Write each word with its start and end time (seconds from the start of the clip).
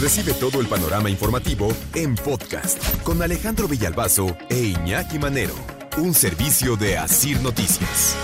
Recibe 0.00 0.32
todo 0.32 0.62
el 0.62 0.66
panorama 0.66 1.10
informativo 1.10 1.68
en 1.94 2.14
podcast 2.14 3.02
con 3.02 3.20
Alejandro 3.20 3.68
Villalbazo 3.68 4.34
e 4.48 4.56
Iñaki 4.68 5.18
Manero, 5.18 5.54
un 5.98 6.14
servicio 6.14 6.76
de 6.76 6.96
Asir 6.96 7.38
Noticias. 7.42 8.16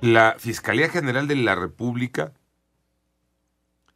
La 0.00 0.36
Fiscalía 0.38 0.88
General 0.88 1.28
de 1.28 1.36
la 1.36 1.54
República 1.54 2.32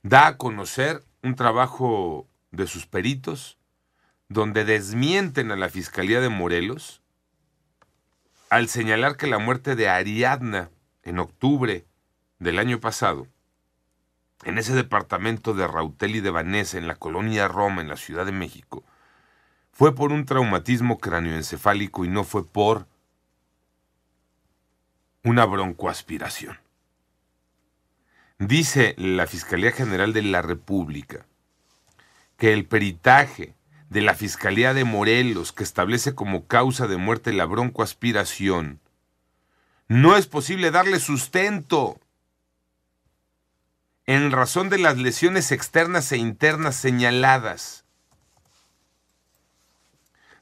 da 0.03 0.27
a 0.27 0.37
conocer 0.37 1.05
un 1.23 1.37
trabajo 1.37 2.29
de 2.51 2.67
sus 2.67 2.85
peritos 2.85 3.57
donde 4.29 4.67
desmienten 4.67 5.53
a 5.53 5.57
la 5.57 5.71
Fiscalía 5.71 6.21
de 6.21 6.29
Morelos 6.29 7.01
al 8.51 8.69
señalar 8.69 9.17
que 9.17 9.27
la 9.27 9.39
muerte 9.39 9.75
de 9.75 9.89
Ariadna 9.89 10.69
en 11.03 11.19
octubre 11.19 11.87
del 12.41 12.59
año 12.59 12.79
pasado 12.79 13.27
en 14.45 14.59
ese 14.59 14.75
departamento 14.75 15.55
de 15.55 15.67
Rautel 15.67 16.17
y 16.17 16.21
de 16.21 16.31
Vanessa, 16.31 16.79
en 16.79 16.89
la 16.89 16.97
colonia 16.97 17.49
Roma, 17.49 17.83
en 17.83 17.89
la 17.89 17.97
Ciudad 17.97 18.27
de 18.27 18.33
México, 18.33 18.85
fue 19.73 19.95
por 19.95 20.13
un 20.13 20.27
traumatismo 20.27 20.99
cráneoencefálico 20.99 22.05
y 22.05 22.09
no 22.09 22.25
fue 22.25 22.47
por 22.47 22.87
una 25.25 25.45
broncoaspiración. 25.45 26.59
Dice 28.39 28.95
la 28.99 29.27
Fiscalía 29.27 29.71
General 29.71 30.13
de 30.13 30.23
la 30.23 30.43
República 30.43 31.27
que 32.37 32.53
el 32.53 32.65
peritaje 32.67 33.55
de 33.89 34.01
la 34.01 34.15
Fiscalía 34.15 34.75
de 34.75 34.85
Morelos, 34.85 35.53
que 35.53 35.63
establece 35.63 36.15
como 36.15 36.47
causa 36.47 36.89
de 36.89 36.97
muerte 36.97 37.33
la 37.33 37.45
broncoaspiración, 37.45 38.81
no 39.87 40.17
es 40.17 40.27
posible 40.27 40.71
darle 40.71 40.99
sustento 40.99 42.01
en 44.07 44.33
razón 44.33 44.69
de 44.69 44.79
las 44.79 44.99
lesiones 44.99 45.53
externas 45.53 46.11
e 46.13 46.17
internas 46.17 46.77
señaladas. 46.77 47.85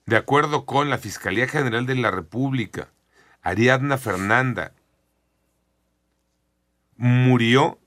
De 0.07 0.17
acuerdo 0.17 0.65
con 0.65 0.91
la 0.91 0.99
Fiscalía 0.99 1.47
General 1.47 1.87
de 1.87 1.95
la 1.95 2.11
República, 2.11 2.89
Ariadna 3.43 3.99
Fernanda 3.99 4.73
murió 6.97 7.79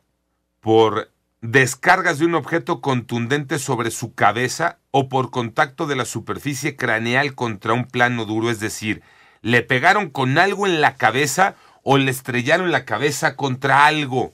por 0.61 1.11
descargas 1.41 2.19
de 2.19 2.25
un 2.25 2.35
objeto 2.35 2.79
contundente 2.79 3.59
sobre 3.59 3.91
su 3.91 4.13
cabeza 4.13 4.79
o 4.91 5.09
por 5.09 5.29
contacto 5.29 5.85
de 5.87 5.95
la 5.95 6.05
superficie 6.05 6.75
craneal 6.75 7.35
contra 7.35 7.73
un 7.73 7.85
plano 7.85 8.25
duro, 8.25 8.49
es 8.49 8.59
decir, 8.59 9.03
le 9.41 9.61
pegaron 9.61 10.09
con 10.09 10.37
algo 10.37 10.65
en 10.65 10.79
la 10.79 10.95
cabeza 10.95 11.55
o 11.83 11.97
le 11.97 12.09
estrellaron 12.09 12.71
la 12.71 12.85
cabeza 12.85 13.35
contra 13.35 13.85
algo. 13.85 14.33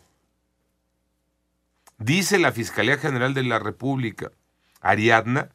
Dice 2.00 2.40
la 2.40 2.54
Fiscalía 2.54 2.98
General 2.98 3.34
de 3.34 3.44
la 3.44 3.60
República, 3.60 4.32
Ariadna 4.80 5.50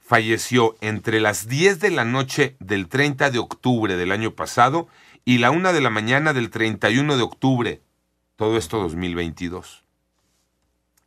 falleció 0.00 0.74
entre 0.80 1.20
las 1.20 1.46
10 1.46 1.78
de 1.78 1.92
la 1.92 2.04
noche 2.04 2.56
del 2.58 2.88
30 2.88 3.30
de 3.30 3.38
octubre 3.38 3.96
del 3.96 4.10
año 4.10 4.34
pasado 4.34 4.88
y 5.24 5.38
la 5.38 5.52
1 5.52 5.72
de 5.72 5.80
la 5.80 5.90
mañana 5.90 6.32
del 6.32 6.50
31 6.50 7.16
de 7.16 7.22
octubre, 7.22 7.80
todo 8.34 8.58
esto 8.58 8.80
2022. 8.80 9.84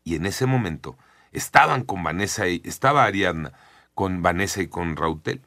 Y 0.06 0.16
en 0.16 0.25
ese 0.25 0.45
momento 0.45 0.97
estaban 1.33 1.83
con 1.83 2.01
Vanessa 2.01 2.47
y 2.47 2.62
estaba 2.63 3.03
Ariadna 3.03 3.51
con 3.94 4.22
Vanessa 4.22 4.62
y 4.62 4.67
con 4.67 4.95
Rautel. 4.95 5.41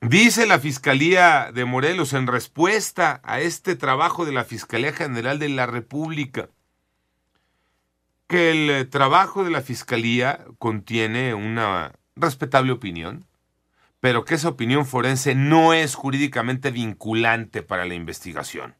Dice 0.00 0.46
la 0.46 0.58
Fiscalía 0.58 1.50
de 1.52 1.64
Morelos 1.64 2.12
en 2.12 2.26
respuesta 2.26 3.20
a 3.24 3.40
este 3.40 3.76
trabajo 3.76 4.24
de 4.24 4.32
la 4.32 4.44
Fiscalía 4.44 4.92
General 4.92 5.38
de 5.38 5.48
la 5.48 5.66
República 5.66 6.48
que 8.30 8.52
el 8.52 8.88
trabajo 8.88 9.42
de 9.42 9.50
la 9.50 9.60
Fiscalía 9.60 10.44
contiene 10.58 11.34
una 11.34 11.92
respetable 12.14 12.70
opinión, 12.70 13.26
pero 13.98 14.24
que 14.24 14.36
esa 14.36 14.50
opinión 14.50 14.86
forense 14.86 15.34
no 15.34 15.74
es 15.74 15.96
jurídicamente 15.96 16.70
vinculante 16.70 17.62
para 17.62 17.84
la 17.84 17.94
investigación. 17.94 18.76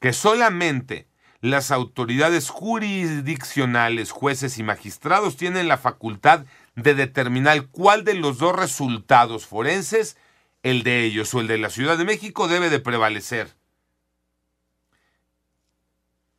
Que 0.00 0.14
solamente 0.14 1.06
las 1.42 1.70
autoridades 1.70 2.48
jurisdiccionales, 2.48 4.10
jueces 4.10 4.56
y 4.56 4.62
magistrados 4.62 5.36
tienen 5.36 5.68
la 5.68 5.76
facultad 5.76 6.46
de 6.76 6.94
determinar 6.94 7.66
cuál 7.68 8.04
de 8.04 8.14
los 8.14 8.38
dos 8.38 8.56
resultados 8.56 9.46
forenses, 9.46 10.16
el 10.62 10.82
de 10.82 11.04
ellos 11.04 11.32
o 11.34 11.40
el 11.40 11.46
de 11.46 11.58
la 11.58 11.70
Ciudad 11.70 11.98
de 11.98 12.04
México, 12.04 12.48
debe 12.48 12.70
de 12.70 12.80
prevalecer. 12.80 13.54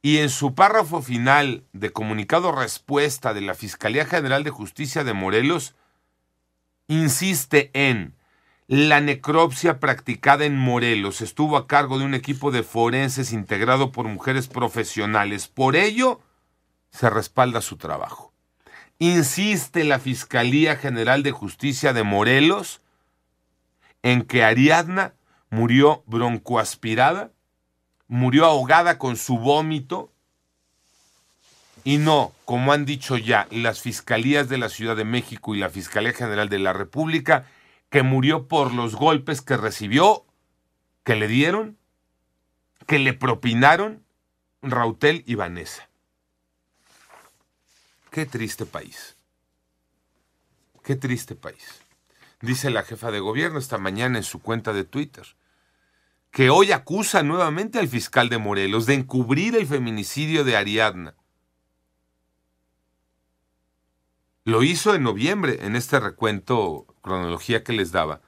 Y 0.02 0.18
en 0.18 0.30
su 0.30 0.56
párrafo 0.56 1.02
final 1.02 1.64
de 1.74 1.92
comunicado 1.92 2.52
respuesta 2.52 3.34
de 3.34 3.42
la 3.42 3.54
Fiscalía 3.54 4.06
General 4.06 4.44
de 4.44 4.50
Justicia 4.50 5.04
de 5.04 5.14
Morelos, 5.14 5.76
insiste 6.88 7.70
en 7.74 8.16
la 8.68 9.02
necropsia 9.02 9.82
practicada 9.82 10.46
en 10.46 10.58
Morelos 10.58 11.20
estuvo 11.20 11.58
a 11.58 11.68
cargo 11.68 12.00
de 12.00 12.06
un 12.06 12.14
equipo 12.14 12.52
de 12.52 12.64
forenses 12.64 13.34
integrado 13.34 13.92
por 13.92 14.08
mujeres 14.08 14.48
profesionales. 14.48 15.50
Por 15.50 15.76
ello, 15.76 16.22
se 16.90 17.10
respalda 17.10 17.60
su 17.60 17.76
trabajo. 17.76 18.31
Insiste 19.02 19.84
la 19.84 19.98
Fiscalía 19.98 20.76
General 20.76 21.24
de 21.24 21.32
Justicia 21.32 21.92
de 21.92 22.04
Morelos 22.04 22.82
en 24.04 24.22
que 24.22 24.44
Ariadna 24.44 25.16
murió 25.50 26.04
broncoaspirada, 26.06 27.32
murió 28.08 28.46
ahogada 28.46 29.00
con 29.00 29.18
su 29.18 29.40
vómito 29.40 30.12
y 31.84 31.98
no, 31.98 32.32
como 32.46 32.74
han 32.74 32.86
dicho 32.86 33.18
ya 33.18 33.48
las 33.50 33.82
fiscalías 33.82 34.50
de 34.50 34.60
la 34.60 34.70
Ciudad 34.70 34.96
de 34.96 35.04
México 35.04 35.56
y 35.56 35.60
la 35.60 35.72
Fiscalía 35.72 36.14
General 36.14 36.48
de 36.48 36.60
la 36.60 36.72
República, 36.72 37.48
que 37.90 38.04
murió 38.04 38.48
por 38.48 38.72
los 38.72 38.96
golpes 38.96 39.42
que 39.42 39.58
recibió, 39.58 40.28
que 41.04 41.16
le 41.16 41.28
dieron, 41.28 41.76
que 42.86 43.00
le 43.00 43.14
propinaron 43.14 44.04
Rautel 44.62 45.24
y 45.26 45.34
Vanessa. 45.34 45.91
Qué 48.12 48.26
triste 48.26 48.66
país. 48.66 49.16
Qué 50.84 50.98
triste 50.98 51.34
país. 51.34 51.82
Dice 52.42 52.70
la 52.70 52.84
jefa 52.84 53.10
de 53.10 53.22
gobierno 53.22 53.58
esta 53.58 53.78
mañana 53.78 54.18
en 54.18 54.26
su 54.26 54.42
cuenta 54.42 54.74
de 54.74 54.84
Twitter, 54.84 55.26
que 56.30 56.50
hoy 56.50 56.74
acusa 56.74 57.24
nuevamente 57.24 57.80
al 57.80 57.88
fiscal 57.88 58.28
de 58.28 58.38
Morelos 58.38 58.86
de 58.86 58.96
encubrir 58.96 59.56
el 59.56 59.66
feminicidio 59.66 60.44
de 60.44 60.58
Ariadna. 60.58 61.16
Lo 64.44 64.64
hizo 64.64 64.94
en 64.94 65.04
noviembre, 65.04 65.60
en 65.62 65.78
este 65.78 65.98
recuento, 66.02 66.94
cronología 67.02 67.64
que 67.64 67.72
les 67.72 67.94
daba. 67.94 68.20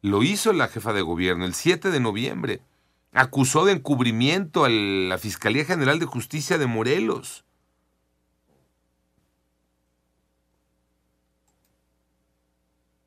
Lo 0.00 0.22
hizo 0.22 0.52
la 0.52 0.68
jefa 0.68 0.92
de 0.92 1.02
gobierno 1.02 1.44
el 1.44 1.54
7 1.54 1.90
de 1.90 1.98
noviembre. 1.98 2.62
Acusó 3.12 3.64
de 3.64 3.72
encubrimiento 3.72 4.64
a 4.64 4.68
la 4.68 5.18
Fiscalía 5.18 5.64
General 5.64 5.98
de 5.98 6.06
Justicia 6.06 6.56
de 6.56 6.68
Morelos. 6.68 7.44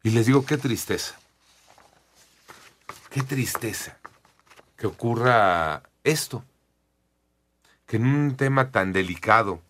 Y 0.07 0.09
les 0.09 0.25
digo, 0.25 0.45
qué 0.45 0.57
tristeza. 0.57 1.19
Qué 3.09 3.23
tristeza 3.23 3.97
que 4.77 4.87
ocurra 4.87 5.83
esto. 6.05 6.45
Que 7.85 7.97
en 7.97 8.05
un 8.05 8.37
tema 8.37 8.71
tan 8.71 8.93
delicado 8.93 9.61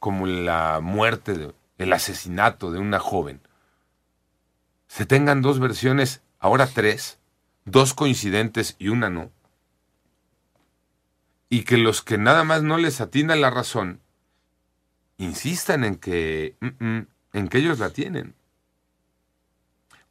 como 0.00 0.26
la 0.26 0.80
muerte, 0.82 1.54
el 1.78 1.92
asesinato 1.92 2.72
de 2.72 2.80
una 2.80 2.98
joven, 2.98 3.40
se 4.88 5.06
tengan 5.06 5.42
dos 5.42 5.60
versiones, 5.60 6.20
ahora 6.40 6.66
tres, 6.66 7.20
dos 7.66 7.94
coincidentes 7.94 8.74
y 8.80 8.88
una 8.88 9.10
no. 9.10 9.30
Y 11.48 11.62
que 11.62 11.76
los 11.76 12.02
que 12.02 12.18
nada 12.18 12.42
más 12.42 12.64
no 12.64 12.78
les 12.78 13.00
atina 13.00 13.36
la 13.36 13.50
razón, 13.50 14.00
insistan 15.18 15.84
en 15.84 15.94
que, 15.94 16.56
mm, 16.58 16.84
mm, 16.84 17.06
en 17.34 17.48
que 17.48 17.58
ellos 17.58 17.78
la 17.78 17.90
tienen 17.90 18.34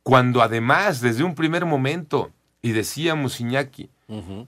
cuando 0.07 0.41
además 0.41 1.01
desde 1.01 1.25
un 1.25 1.35
primer 1.35 1.65
momento 1.65 2.31
Y 2.61 2.71
decíamos, 2.71 3.41
Iñaki, 3.41 3.89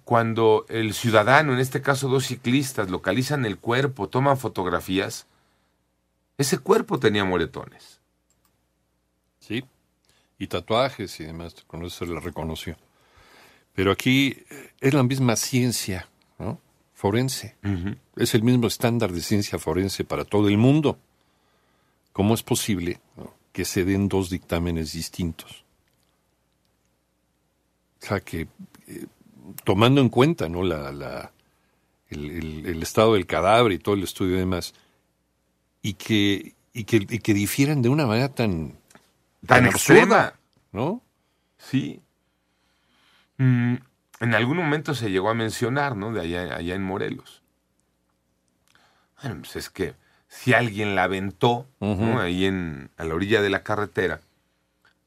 cuando 0.06 0.66
el 0.70 0.94
ciudadano, 0.94 1.54
en 1.54 1.60
este 1.60 1.82
caso 1.82 2.08
dos 2.08 2.28
ciclistas, 2.28 2.90
localizan 2.90 3.46
el 3.46 3.58
cuerpo, 3.58 4.08
toman 4.08 4.38
fotografías, 4.38 5.28
ese 6.38 6.60
cuerpo 6.60 6.98
tenía 6.98 7.26
moretones. 7.26 8.00
Sí, 9.40 9.66
y 10.38 10.48
tatuajes 10.48 11.20
y 11.20 11.26
demás, 11.26 11.56
con 11.68 11.84
eso 11.84 12.06
se 12.06 12.12
le 12.12 12.20
reconoció. 12.22 12.78
Pero 13.74 13.92
aquí 13.92 14.38
eh, 14.50 14.72
es 14.80 14.94
la 14.94 15.04
misma 15.04 15.36
ciencia, 15.36 16.08
¿no? 16.38 16.58
Forense. 16.94 17.58
Es 18.16 18.34
el 18.34 18.44
mismo 18.44 18.68
estándar 18.68 19.12
de 19.12 19.22
ciencia 19.22 19.60
forense 19.60 20.06
para 20.06 20.24
todo 20.24 20.48
el 20.48 20.58
mundo. 20.58 20.98
¿Cómo 22.14 22.34
es 22.34 22.44
posible 22.44 23.02
¿no? 23.18 23.38
Que 23.60 23.66
se 23.66 23.84
den 23.84 24.08
dos 24.08 24.30
dictámenes 24.30 24.94
distintos? 24.94 25.66
O 28.02 28.06
sea, 28.06 28.22
que 28.22 28.48
eh, 28.88 29.06
tomando 29.66 30.00
en 30.00 30.08
cuenta 30.08 30.48
¿no? 30.48 30.64
la, 30.64 30.94
la, 30.94 31.34
el, 32.08 32.32
el- 32.32 32.66
el 32.66 32.82
estado 32.82 33.16
del 33.16 33.26
cadáver 33.26 33.74
y 33.74 33.80
todo 33.80 33.96
el 33.96 34.04
estudio 34.04 34.36
y 34.38 34.40
demás, 34.40 34.74
y 35.82 35.96
que, 35.96 36.56
y 36.72 36.86
que, 36.86 37.06
y 37.10 37.20
que 37.20 37.34
difieran 37.34 37.82
de 37.82 37.90
una 37.90 38.06
manera 38.06 38.30
tan, 38.30 38.80
Tan 39.46 39.66
absurda, 39.66 40.00
extrema. 40.00 40.34
¿no? 40.72 41.02
Sí. 41.58 42.02
Mm, 43.40 43.76
en 44.22 44.36
algún 44.36 44.56
momento 44.56 44.94
se 44.96 45.12
llegó 45.12 45.30
a 45.30 45.34
mencionar, 45.34 45.98
¿no? 45.98 46.14
De 46.14 46.22
allá, 46.22 46.56
allá 46.56 46.76
en 46.76 46.84
Morelos. 46.84 47.42
Bueno, 49.22 49.40
pues 49.42 49.58
es 49.58 49.70
que 49.70 49.96
si 50.30 50.54
alguien 50.54 50.96
la 50.96 51.04
aventó. 51.04 51.66
Ahí 51.81 52.46
en, 52.46 52.90
a 52.98 53.04
la 53.04 53.14
orilla 53.16 53.42
de 53.42 53.50
la 53.50 53.64
carretera, 53.64 54.22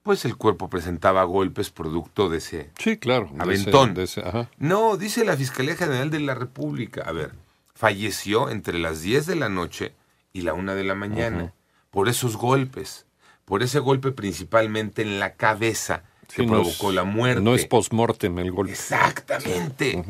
pues 0.03 0.25
el 0.25 0.37
cuerpo 0.37 0.69
presentaba 0.69 1.23
golpes 1.25 1.71
producto 1.71 2.29
de 2.29 2.39
ese... 2.39 2.71
Sí, 2.79 2.97
claro. 2.99 3.27
de 3.33 3.35
ese- 3.35 3.43
Aventón. 3.43 3.95
de 3.95 4.03
ese- 4.03 4.21
ajá. 4.27 4.51
No, 4.59 4.97
dice 4.97 5.25
la 5.25 5.37
Fiscalía 5.37 5.77
General 5.77 6.11
de 6.11 6.21
la 6.21 6.35
República. 6.35 7.03
A 7.07 7.13
ver, 7.13 7.31
falleció 7.75 8.51
entre 8.51 8.79
las 8.79 9.01
10 9.03 9.27
de 9.27 9.37
la 9.37 9.49
noche 9.49 9.93
y 10.33 10.41
la 10.43 10.55
1 10.55 10.75
de 10.75 10.85
la 10.85 10.95
mañana. 10.97 11.53
Por 11.93 12.09
esos 12.09 12.37
golpes. 12.37 13.07
Por 13.45 13.63
ese 13.63 13.79
golpe 13.79 14.11
principalmente 14.13 15.03
en 15.03 15.21
la 15.21 15.35
cabeza 15.35 16.03
que 16.35 16.45
no 16.47 16.53
provocó 16.55 16.89
es- 16.89 16.95
la 16.97 17.05
muerte. 17.05 17.43
No 17.43 17.55
es 17.55 17.67
post-mortem 17.67 18.37
el 18.41 18.51
golpe. 18.51 18.73
Exactamente. 18.73 20.03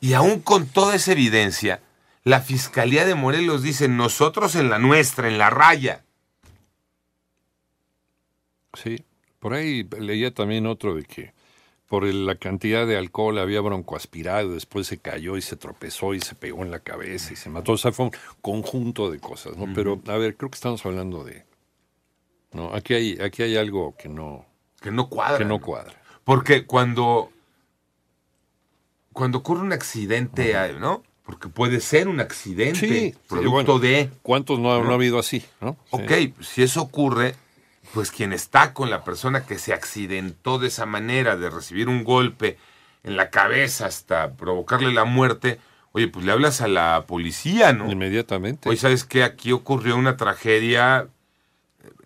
Y 0.00 0.12
aún 0.14 0.40
con 0.40 0.66
toda 0.66 0.94
esa 0.94 1.12
evidencia, 1.12 1.80
la 2.26 2.40
Fiscalía 2.40 3.04
de 3.06 3.14
Morelos 3.14 3.62
dice, 3.62 3.86
nosotros 3.86 4.56
en 4.56 4.68
la 4.68 4.80
nuestra, 4.80 5.28
en 5.28 5.38
la 5.38 5.48
raya. 5.48 6.02
Sí. 8.74 9.04
Por 9.38 9.54
ahí 9.54 9.88
leía 10.00 10.34
también 10.34 10.66
otro 10.66 10.96
de 10.96 11.04
que 11.04 11.34
por 11.86 12.02
la 12.02 12.34
cantidad 12.34 12.84
de 12.84 12.96
alcohol 12.96 13.38
había 13.38 13.60
broncoaspirado, 13.60 14.54
después 14.54 14.88
se 14.88 14.98
cayó 14.98 15.36
y 15.36 15.40
se 15.40 15.54
tropezó 15.54 16.14
y 16.14 16.20
se 16.20 16.34
pegó 16.34 16.64
en 16.64 16.72
la 16.72 16.80
cabeza 16.80 17.32
y 17.32 17.36
se 17.36 17.48
mató. 17.48 17.74
O 17.74 17.78
sea, 17.78 17.92
fue 17.92 18.06
un 18.06 18.12
conjunto 18.42 19.08
de 19.08 19.20
cosas, 19.20 19.56
¿no? 19.56 19.72
Pero, 19.72 20.02
a 20.08 20.16
ver, 20.16 20.36
creo 20.36 20.50
que 20.50 20.56
estamos 20.56 20.84
hablando 20.84 21.22
de... 21.22 21.46
No, 22.50 22.74
aquí 22.74 22.94
hay, 22.94 23.18
aquí 23.20 23.44
hay 23.44 23.56
algo 23.56 23.94
que 23.96 24.08
no, 24.08 24.44
Que 24.80 24.90
no 24.90 25.08
cuadra. 25.08 25.38
que 25.38 25.44
no 25.44 25.60
cuadra. 25.60 25.94
Porque 26.24 26.66
cuando, 26.66 27.30
cuando 29.12 29.38
ocurre 29.38 29.60
un 29.60 29.72
accidente, 29.72 30.56
¿no? 30.80 31.04
Porque 31.26 31.48
puede 31.48 31.80
ser 31.80 32.06
un 32.08 32.20
accidente, 32.20 32.78
Sí, 32.78 33.14
producto 33.28 33.72
bueno. 33.74 33.78
de... 33.80 34.10
¿Cuántos 34.22 34.58
no, 34.60 34.72
ha- 34.72 34.80
no 34.82 34.92
ha 34.92 34.94
habido 34.94 35.18
así, 35.18 35.44
no? 35.60 35.76
Sí. 35.90 35.90
Ok, 35.90 36.42
si 36.42 36.62
eso 36.62 36.80
ocurre, 36.82 37.34
pues 37.92 38.10
quien 38.12 38.32
está 38.32 38.72
con 38.72 38.90
la 38.90 39.02
persona 39.04 39.44
que 39.44 39.58
se 39.58 39.72
accidentó 39.72 40.58
de 40.60 40.68
esa 40.68 40.86
manera, 40.86 41.36
de 41.36 41.50
recibir 41.50 41.88
un 41.88 42.04
golpe 42.04 42.58
en 43.02 43.16
la 43.16 43.30
cabeza 43.30 43.86
hasta 43.86 44.32
provocarle 44.34 44.92
la 44.92 45.04
muerte, 45.04 45.58
oye, 45.92 46.06
pues 46.08 46.24
le 46.24 46.30
hablas 46.32 46.60
a 46.60 46.68
la 46.68 47.04
policía, 47.08 47.72
¿no? 47.72 47.90
Inmediatamente. 47.90 48.68
Oye, 48.68 48.78
¿sabes 48.78 49.02
qué? 49.04 49.24
Aquí 49.24 49.50
ocurrió 49.52 49.96
una 49.96 50.16
tragedia, 50.16 51.08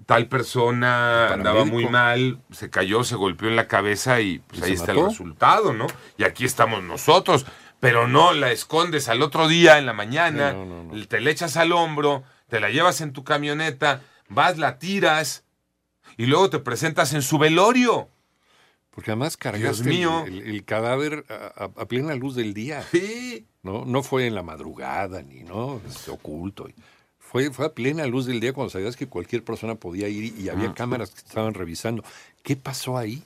tal 0.07 0.29
persona 0.29 1.33
andaba 1.33 1.65
muy 1.65 1.87
mal, 1.89 2.41
se 2.51 2.71
cayó, 2.71 3.05
se 3.05 3.17
golpeó 3.17 3.49
en 3.49 3.57
la 3.57 3.69
cabeza 3.69 4.21
y 4.21 4.39
pues 4.41 4.61
¿Y 4.61 4.65
ahí 4.65 4.73
está 4.73 4.89
mató? 4.89 5.01
el 5.05 5.11
resultado, 5.11 5.73
¿no? 5.73 5.87
Y 6.19 6.25
aquí 6.25 6.45
estamos 6.45 6.83
nosotros, 6.83 7.47
pero 7.81 8.07
no 8.07 8.33
la 8.33 8.53
escondes 8.53 9.09
al 9.09 9.23
otro 9.23 9.49
día 9.49 9.79
en 9.79 9.87
la 9.87 9.93
mañana, 9.93 10.51
Sí, 10.51 10.57
no, 10.57 10.65
no, 10.67 10.85
no. 10.85 11.07
te 11.09 11.21
la 11.21 11.31
echas 11.31 11.57
al 11.57 11.73
hombro, 11.73 12.23
te 12.49 12.61
la 12.61 12.71
llevas 12.71 13.01
en 13.01 13.13
tu 13.13 13.25
camioneta, 13.25 14.03
vas, 14.29 14.59
la 14.59 14.79
tiras 14.79 15.45
y 16.17 16.27
luego 16.27 16.51
te 16.51 16.59
presentas 16.59 17.13
en 17.15 17.23
su 17.23 17.39
velorio. 17.39 18.09
Porque 18.91 19.13
además 19.13 19.37
cargaste 19.37 19.85
el- 19.85 19.89
mío. 19.89 20.25
El, 20.27 20.43
el 20.43 20.65
cadáver 20.65 21.25
a, 21.57 21.69
plena 21.87 22.15
luz 22.17 22.35
del 22.35 22.53
día. 22.55 22.83
Sí. 22.91 23.47
¿no? 23.63 23.85
No 23.85 24.03
fue 24.03 24.27
en 24.27 24.35
la 24.35 24.43
madrugada 24.43 25.23
ni 25.23 25.43
no 25.43 25.81
es 25.89 26.09
oculto. 26.09 26.69
Fue, 27.19 27.51
fue 27.53 27.67
a 27.67 27.73
plena 27.73 28.05
luz 28.07 28.27
del 28.27 28.41
día 28.41 28.53
cuando 28.53 28.71
sabías 28.71 28.97
que 28.97 29.07
cualquier 29.07 29.45
persona 29.45 29.77
podía 29.77 30.09
ir 30.09 30.35
y 30.39 30.49
había 30.49 30.75
cámaras 30.75 31.11
que 31.11 31.19
estaban 31.19 31.55
revisando. 31.55 32.03
¿Qué 32.43 32.57
pasó 32.57 32.99
ahí? 32.99 33.23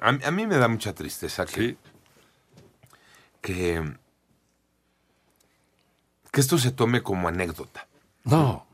a 0.00 0.30
mí 0.32 0.46
me 0.46 0.56
da 0.56 0.66
mucha 0.68 0.92
tristeza 0.94 1.46
que, 1.46 1.60
Sí. 1.70 1.76
Que, 3.40 3.82
que 6.30 6.40
esto 6.40 6.58
se 6.58 6.70
tome 6.70 7.02
como 7.02 7.28
anécdota. 7.28 7.86
No, 8.24 8.66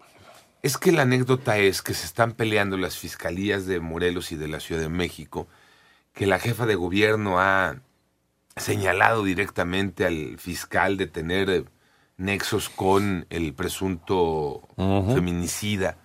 Es 0.62 0.78
que 0.78 0.92
la 0.92 1.02
anécdota 1.02 1.58
es 1.58 1.82
que 1.82 1.94
se 1.94 2.06
están 2.06 2.32
peleando 2.32 2.76
las 2.76 2.96
fiscalías 2.96 3.66
de 3.66 3.80
Morelos 3.80 4.32
y 4.32 4.36
de 4.36 4.48
la 4.48 4.60
Ciudad 4.60 4.80
de 4.80 4.88
México, 4.88 5.46
que 6.12 6.26
la 6.26 6.38
jefa 6.38 6.66
de 6.66 6.74
gobierno 6.74 7.40
ha 7.40 7.76
señalado 8.56 9.24
directamente 9.24 10.06
al 10.06 10.38
fiscal 10.38 10.96
de 10.96 11.06
tener 11.06 11.50
eh, 11.50 11.64
nexos 12.16 12.68
con 12.68 13.26
el 13.30 13.52
presunto 13.52 14.68
feminicida, 14.76 15.98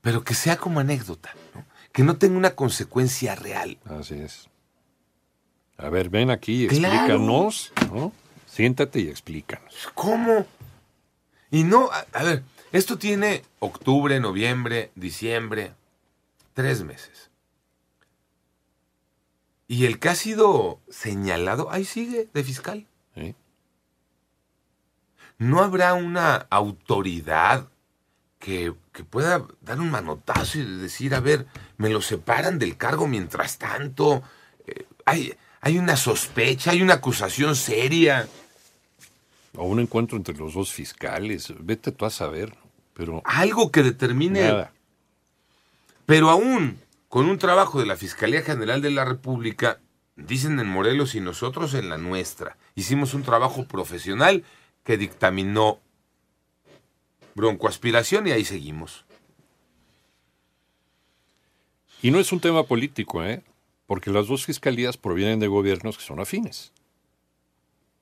pero 0.00 0.24
que 0.24 0.34
sea 0.34 0.56
como 0.56 0.80
anécdota, 0.80 1.34
¿no? 1.54 1.64
que 1.92 2.02
no 2.02 2.16
tenga 2.16 2.38
una 2.38 2.54
consecuencia 2.54 3.34
real. 3.34 3.78
así 3.84 4.14
es. 4.14 4.48
A 5.82 5.88
ver, 5.90 6.08
ven 6.10 6.30
aquí, 6.30 6.66
Claro. 6.68 6.94
explícanos, 6.94 7.72
¿no? 7.92 8.12
Siéntate 8.46 9.00
y 9.00 9.08
explícanos. 9.08 9.88
¿Cómo? 9.94 10.46
Y 11.50 11.64
no, 11.64 11.90
a, 11.90 12.06
a 12.12 12.22
ver, 12.22 12.42
esto 12.72 12.98
tiene 12.98 13.42
octubre, 13.58 14.20
noviembre, 14.20 14.90
diciembre, 14.94 15.72
tres 16.54 16.82
meses. 16.84 17.30
Y 19.68 19.86
el 19.86 19.98
que 19.98 20.10
ha 20.10 20.14
sido 20.14 20.80
señalado, 20.90 21.70
ahí 21.70 21.84
sigue, 21.84 22.28
de 22.32 22.44
fiscal. 22.44 22.86
¿No 25.38 25.60
habrá 25.60 25.94
una 25.94 26.46
autoridad 26.50 27.68
que, 28.38 28.74
que 28.92 29.02
pueda 29.02 29.44
dar 29.60 29.80
un 29.80 29.90
manotazo 29.90 30.58
y 30.58 30.64
decir, 30.78 31.14
a 31.16 31.20
ver, 31.20 31.46
me 31.78 31.88
lo 31.88 32.00
separan 32.00 32.60
del 32.60 32.76
cargo 32.76 33.08
mientras 33.08 33.58
tanto? 33.58 34.22
Eh, 34.68 34.86
hay, 35.04 35.34
hay 35.62 35.78
una 35.78 35.96
sospecha, 35.96 36.72
hay 36.72 36.82
una 36.82 36.94
acusación 36.94 37.54
seria. 37.54 38.28
O 39.56 39.64
un 39.64 39.78
encuentro 39.78 40.16
entre 40.16 40.34
los 40.34 40.54
dos 40.54 40.72
fiscales. 40.72 41.54
Vete 41.60 41.92
tú 41.92 42.04
a 42.04 42.10
saber. 42.10 42.52
Pero 42.94 43.22
Algo 43.24 43.70
que 43.70 43.84
determine 43.84 44.42
nada. 44.42 44.72
Pero 46.04 46.30
aún 46.30 46.78
con 47.08 47.28
un 47.28 47.38
trabajo 47.38 47.78
de 47.78 47.86
la 47.86 47.96
Fiscalía 47.96 48.42
General 48.42 48.82
de 48.82 48.90
la 48.90 49.04
República, 49.04 49.78
dicen 50.16 50.58
en 50.58 50.66
Morelos 50.66 51.14
y 51.14 51.20
nosotros 51.20 51.74
en 51.74 51.88
la 51.88 51.96
nuestra, 51.96 52.56
hicimos 52.74 53.14
un 53.14 53.22
trabajo 53.22 53.66
profesional 53.66 54.44
que 54.82 54.96
dictaminó 54.96 55.78
broncoaspiración 57.34 58.26
y 58.26 58.32
ahí 58.32 58.44
seguimos. 58.44 59.04
Y 62.02 62.10
no 62.10 62.18
es 62.18 62.32
un 62.32 62.40
tema 62.40 62.64
político, 62.64 63.22
¿eh? 63.22 63.42
Porque 63.92 64.10
las 64.10 64.26
dos 64.26 64.46
fiscalías 64.46 64.96
provienen 64.96 65.38
de 65.38 65.48
gobiernos 65.48 65.98
que 65.98 66.02
son 66.02 66.18
afines. 66.18 66.72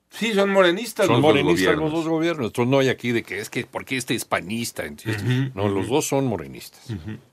Sí, 0.09 0.33
son 0.35 0.51
morenistas 0.51 1.07
Son 1.07 1.15
los 1.15 1.23
dos 1.23 1.33
morenistas 1.33 1.75
los 1.75 1.91
dos 1.91 2.07
gobiernos. 2.07 2.47
Entonces 2.47 2.71
no 2.71 2.79
hay 2.79 2.89
aquí 2.89 3.11
de 3.11 3.25
que 3.25 3.41
es 3.41 3.51
que, 3.51 3.67
¿por 3.67 3.85
qué 3.85 3.97
este? 3.97 4.15
¿entiendes? 4.15 5.21
Ujú, 5.21 5.51
no, 5.53 5.69
los 5.69 5.89
dos 5.89 6.07
son 6.07 6.27
morenistas. 6.27 6.87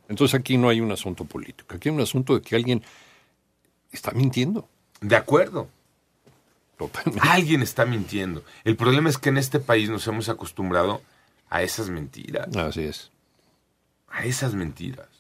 Entonces 0.10 0.34
aquí 0.34 0.58
no 0.58 0.70
hay 0.70 0.82
un 0.82 0.92
asunto 0.92 1.24
político. 1.24 1.76
Aquí 1.76 1.90
hay 1.90 1.94
un 1.94 2.02
asunto 2.02 2.34
de 2.34 2.42
que 2.42 2.56
alguien 2.56 2.82
está 3.92 4.10
mintiendo. 4.14 4.68
De 5.02 5.16
acuerdo. 5.16 5.70
Totalmente. 6.80 7.30
Alguien 7.30 7.62
está 7.62 7.86
mintiendo. 7.86 8.44
El 8.64 8.76
problema 8.76 9.08
es 9.08 9.20
que 9.20 9.30
en 9.30 9.38
este 9.38 9.60
país 9.60 9.88
nos 9.92 10.08
hemos 10.08 10.30
acostumbrado 10.30 11.04
a 11.52 11.62
esas 11.62 11.92
mentiras. 11.92 12.58
Así 12.58 12.86
es. 12.86 13.12
a 14.08 14.26
esas 14.26 14.56
mentiras. 14.56 15.17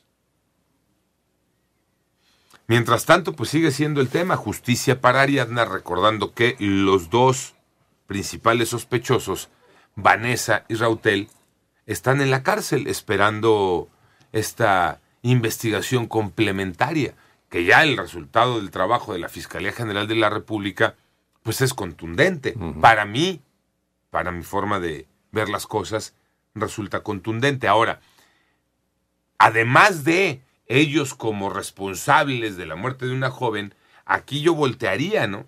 Mientras 2.67 3.05
tanto, 3.05 3.33
pues 3.33 3.49
sigue 3.49 3.71
siendo 3.71 4.01
el 4.01 4.09
tema 4.09 4.35
justicia 4.35 4.99
para 4.99 5.21
Ariadna, 5.21 5.63
recordando 5.63 6.33
que 6.33 6.57
los 6.59 7.09
dos 7.09 7.55
principales 8.07 8.69
sospechosos, 8.69 9.49
Vanessa 9.95 10.65
y 10.67 10.75
Rautel, 10.75 11.29
están 11.85 12.19
en 12.19 12.29
la 12.29 12.43
cárcel 12.43 12.87
esperando 12.87 13.87
esta 14.33 14.99
investigación 15.21 16.07
complementaria 16.07 17.15
que 17.49 17.63
ya 17.63 17.83
el 17.83 17.95
resultado 17.95 18.57
del 18.57 18.71
trabajo 18.71 19.13
de 19.13 19.19
la 19.19 19.29
Fiscalía 19.29 19.71
General 19.71 20.05
de 20.05 20.15
la 20.15 20.29
República, 20.29 20.95
pues 21.43 21.61
es 21.61 21.73
contundente. 21.73 22.53
Para 22.81 23.05
mí, 23.05 23.41
para 24.09 24.31
mi 24.31 24.43
forma 24.43 24.81
de 24.81 25.07
ver 25.31 25.47
las 25.47 25.65
cosas, 25.65 26.13
resulta 26.53 27.03
contundente. 27.03 27.69
Ahora, 27.69 28.01
además 29.37 30.03
de 30.03 30.41
ellos 30.67 31.13
como 31.13 31.49
responsables 31.49 32.57
de 32.57 32.65
la 32.65 32.75
muerte 32.75 33.05
de 33.05 33.13
una 33.13 33.31
joven, 33.31 33.73
aquí 34.05 34.41
yo 34.41 34.53
voltearía, 34.53 35.27
¿no? 35.27 35.45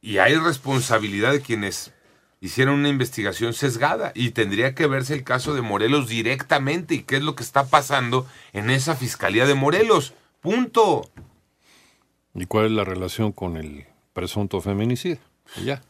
Y 0.00 0.18
hay 0.18 0.34
responsabilidad 0.34 1.32
de 1.32 1.42
quienes 1.42 1.92
hicieron 2.40 2.80
una 2.80 2.88
investigación 2.88 3.54
sesgada 3.54 4.10
y 4.16 4.30
tendría 4.30 4.74
que 4.74 4.88
verse 4.88 5.14
el 5.14 5.22
caso 5.22 5.54
de 5.54 5.62
Morelos 5.62 6.08
directamente 6.08 6.96
y 6.96 7.02
qué 7.04 7.16
es 7.16 7.22
lo 7.22 7.36
que 7.36 7.44
está 7.44 7.66
pasando 7.66 8.26
en 8.52 8.68
esa 8.68 8.96
Fiscalía 8.96 9.46
de 9.46 9.54
Morelos. 9.54 10.14
Punto. 10.40 11.08
¿Y 12.34 12.46
cuál 12.46 12.66
es 12.66 12.72
la 12.72 12.82
relación 12.82 13.30
con 13.30 13.56
el 13.56 13.86
presunto 14.12 14.60
feminicidio? 14.60 15.20
Y 15.56 15.66
ya. 15.66 15.82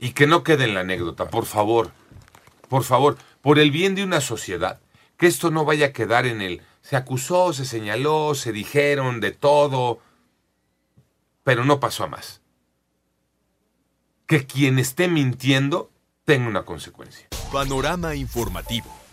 Y 0.00 0.10
que 0.10 0.26
no 0.26 0.42
quede 0.42 0.64
en 0.64 0.74
la 0.74 0.80
anécdota, 0.80 1.30
por 1.30 1.46
favor. 1.46 1.92
Por 2.68 2.82
favor, 2.82 3.16
por 3.40 3.60
el 3.60 3.70
bien 3.70 3.94
de 3.94 4.02
una 4.02 4.20
sociedad, 4.20 4.80
que 5.16 5.26
esto 5.26 5.50
no 5.50 5.64
vaya 5.64 5.86
a 5.86 5.92
quedar 5.92 6.26
en 6.26 6.40
el 6.40 6.62
se 6.82 6.96
acusó, 6.96 7.52
se 7.52 7.64
señaló, 7.64 8.34
se 8.34 8.52
dijeron 8.52 9.20
de 9.20 9.30
todo, 9.30 10.00
pero 11.42 11.64
no 11.64 11.80
pasó 11.80 12.04
a 12.04 12.08
más 12.08 12.42
que 14.26 14.46
quien 14.46 14.78
esté 14.78 15.08
mintiendo 15.08 15.90
tenga 16.24 16.48
una 16.48 16.64
consecuencia. 16.64 17.28
Panorama 17.52 18.14
informativo. 18.14 19.03